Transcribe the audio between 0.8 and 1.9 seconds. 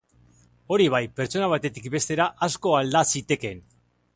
bai, pertsona batetik